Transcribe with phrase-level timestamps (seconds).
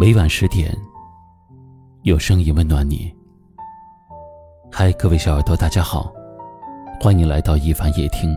[0.00, 0.72] 每晚十点，
[2.02, 3.12] 有声音温暖你。
[4.70, 6.14] 嗨，各位小耳朵，大家好，
[7.00, 8.32] 欢迎来到一凡夜听。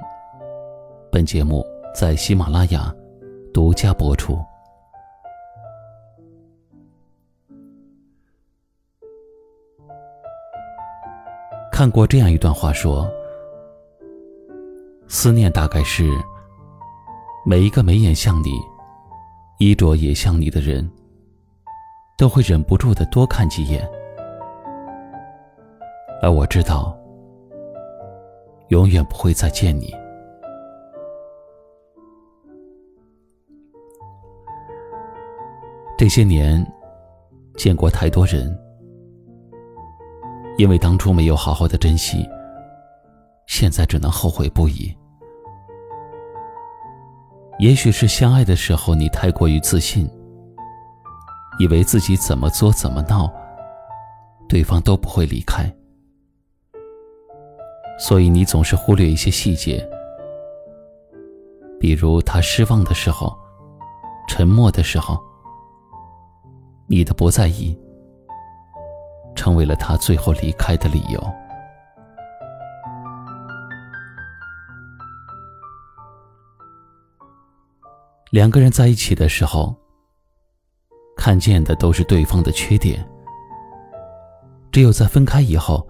[1.11, 2.92] 本节目在喜马拉雅
[3.54, 4.39] 独家播出。
[11.71, 13.07] 看过这样一段话，说：
[15.07, 16.09] 思念大概是
[17.46, 18.50] 每一个眉眼像你。
[19.59, 20.92] 衣着也像你的人，
[22.21, 23.84] 都会忍不住的多看几眼，
[26.21, 26.96] 而我知道，
[28.68, 29.92] 永远不会再见你。
[35.98, 36.64] 这些年，
[37.58, 38.56] 见过太多人，
[40.59, 42.30] 因为当初没有好好的珍惜，
[43.48, 44.95] 现在只能后悔不已。
[47.58, 50.08] 也许是相爱的时候你太过于自信，
[51.62, 53.31] 以为自己怎么作怎么闹，
[54.50, 55.72] 对方都不会离开，
[58.00, 59.88] 所以你总是忽略一些细节，
[61.80, 63.38] 比如他失望的时候、
[64.28, 65.22] 沉默的时候，
[66.88, 67.80] 你的不在意，
[69.36, 71.23] 成为了他最后离开的理由。
[78.32, 79.76] 两个人在一起的时候，
[81.23, 83.08] 看见的都是对方的缺点，
[84.72, 85.88] 只有在分开以后，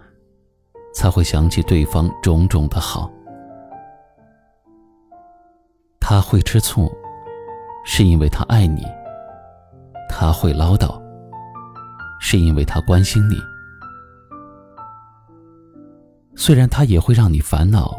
[0.93, 3.09] 才会想起对方种种的好。
[6.01, 6.91] 他会吃醋，
[7.85, 8.81] 是因为他爱你；
[10.09, 11.01] 他会唠叨，
[12.19, 13.37] 是因为他关心你。
[16.35, 17.97] 虽然他也会让你烦恼，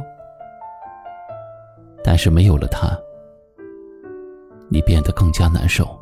[2.05, 2.95] 但是没有了他。
[4.69, 6.02] 你变得更加难受。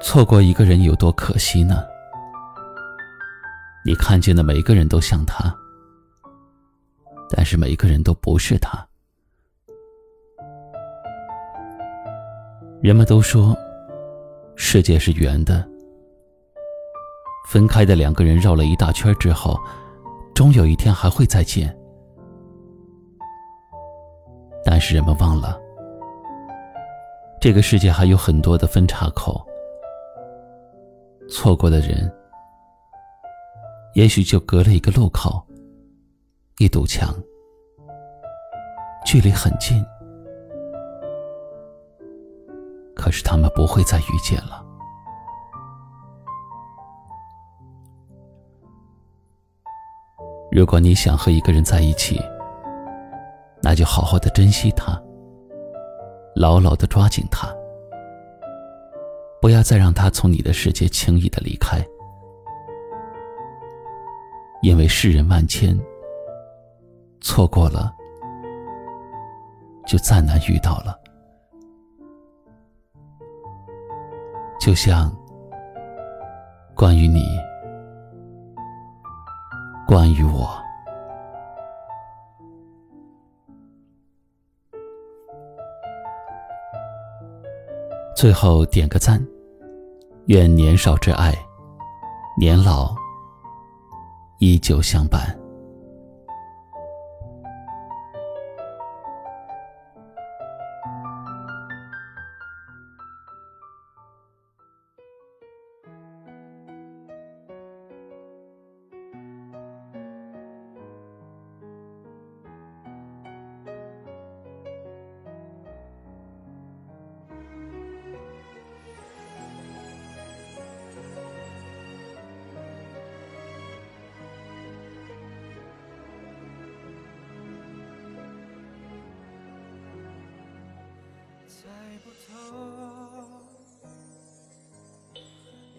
[0.00, 1.84] 错过一个人有多可惜呢？
[3.84, 5.54] 你看见的每一个人都像他，
[7.30, 8.86] 但是每一个人都不是他。
[12.80, 13.56] 人们都说，
[14.56, 15.66] 世界是圆的，
[17.48, 19.58] 分开的两个人绕了一大圈之后。
[20.34, 21.76] 终有一天还会再见，
[24.64, 25.60] 但是人们忘了，
[27.40, 29.44] 这个世界还有很多的分岔口。
[31.28, 32.10] 错过的人，
[33.94, 35.44] 也许就隔了一个路口，
[36.58, 37.14] 一堵墙，
[39.04, 39.84] 距离很近，
[42.96, 44.64] 可是他们不会再遇见了。
[50.50, 52.18] 如果你想和一个人在一起，
[53.62, 54.98] 那就好好的珍惜他，
[56.34, 57.54] 牢牢的抓紧他，
[59.48, 61.82] 不要再让他从你的世界轻易的离开，
[64.60, 65.74] 因为世人万千，
[67.22, 67.96] 错过了
[69.86, 70.94] 就再难遇到了。
[74.60, 75.10] 就像
[76.74, 77.24] 关于你。
[79.86, 80.62] 关于我，
[88.14, 89.18] 最后点个赞，
[90.28, 91.34] 愿年少之爱，
[92.36, 92.94] 年老
[94.40, 95.34] 依旧相伴。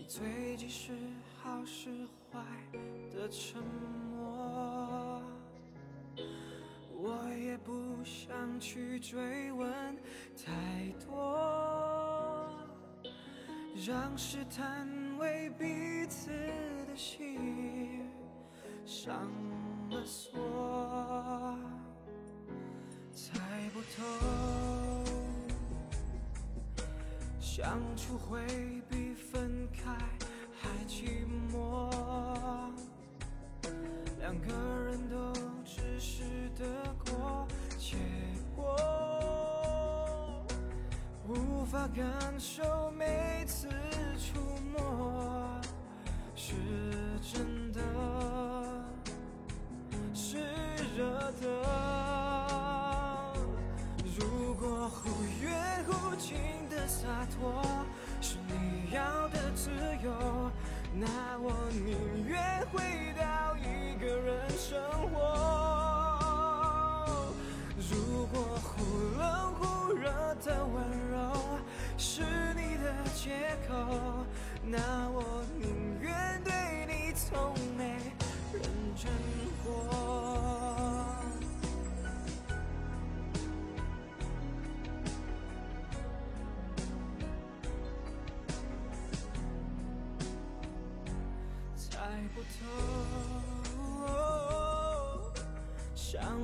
[0.10, 0.92] 最近是
[1.38, 1.92] 好是
[2.32, 2.40] 坏
[3.14, 3.62] 的沉
[4.12, 5.22] 默，
[6.98, 9.72] 我也不想去追问
[10.36, 10.52] 太
[11.06, 12.52] 多，
[13.88, 14.88] 让试探
[15.20, 16.32] 为彼此
[16.88, 18.10] 的心
[18.88, 19.32] 上
[19.92, 21.56] 了锁，
[27.62, 28.40] 当初会
[28.90, 29.94] 比分开
[30.58, 31.92] 还寂寞
[34.20, 34.54] 两个
[34.86, 35.34] 人都
[35.66, 36.24] 只是
[36.58, 36.66] 得
[37.06, 37.46] 过
[37.78, 37.98] 且
[38.56, 38.76] 过
[41.28, 42.06] 无法感
[42.40, 43.68] 受每次
[44.18, 44.40] 触
[44.74, 45.60] 摸
[46.36, 46.56] 是
[47.22, 47.69] 真
[57.20, 57.62] 洒脱
[58.22, 59.70] 是你要的自
[60.02, 60.50] 由，
[60.94, 61.06] 那
[61.42, 62.82] 我宁愿回
[63.20, 65.18] 到一个人生活。
[67.76, 68.86] 如果忽
[69.20, 70.10] 冷忽热
[70.46, 70.82] 的温
[71.12, 71.60] 柔
[71.98, 72.22] 是
[72.56, 73.76] 你的借口，
[74.64, 75.89] 那我宁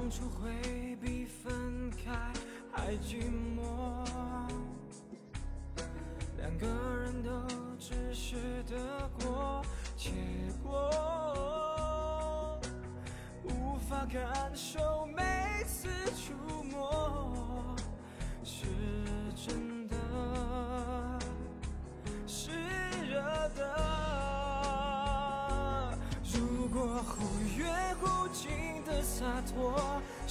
[0.06, 2.14] 当初会比分开
[2.72, 3.45] 还寂寞。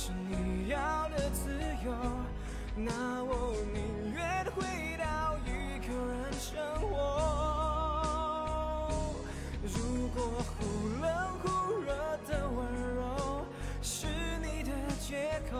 [0.06, 1.48] 是你要的自
[1.82, 1.90] 由，
[2.76, 4.60] 那我宁愿回
[4.98, 6.86] 到一个人生活。
[9.62, 11.08] 如果忽冷
[11.42, 11.48] 忽
[11.80, 11.88] 热
[12.28, 12.58] 的温
[12.96, 13.46] 柔
[13.80, 14.06] 是
[14.42, 14.70] 你的
[15.00, 15.56] 借口，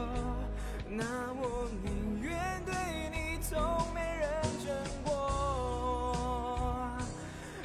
[0.90, 2.75] 那我宁愿对
[3.14, 3.58] 你从
[3.94, 4.29] 没认
[4.62, 6.93] 真过。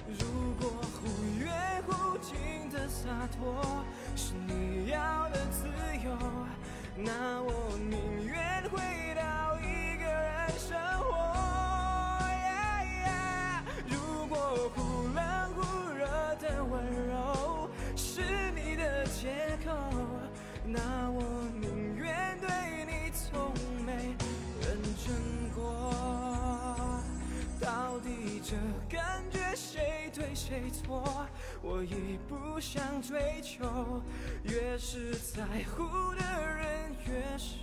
[0.08, 0.24] 如
[0.62, 0.98] 果忽
[1.44, 3.84] 远忽近的洒脱
[4.16, 5.68] 是你要的自
[6.06, 6.10] 由，
[7.01, 8.78] 那我宁愿回
[9.16, 11.07] 到一个人生活。
[13.88, 15.62] 如果忽冷忽
[15.94, 16.06] 热
[16.42, 19.72] 的温柔是你的借口，
[20.66, 21.24] 那我
[21.62, 23.54] 宁愿对你从
[23.86, 24.13] 没
[24.62, 25.16] 认真
[25.56, 27.00] 过。
[27.62, 28.56] 到底这
[28.94, 31.25] 感觉谁对谁错？
[31.62, 34.01] 我已不想追求，
[34.44, 35.44] 越是在
[35.75, 35.84] 乎
[36.16, 36.24] 的，
[37.39, 37.56] 是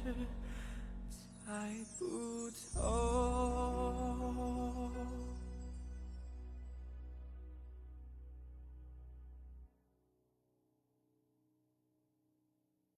[1.44, 4.17] 猜不透。